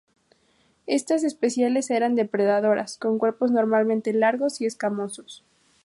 [0.87, 5.45] Estas especies eran depredadoras, con cuerpos normalmente largos y escamosos.